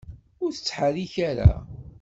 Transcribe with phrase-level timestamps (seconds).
[0.43, 1.51] Ur ttḥerrik ara.